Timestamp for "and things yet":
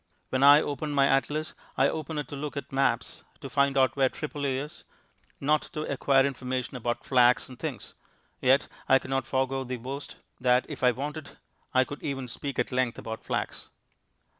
7.47-8.67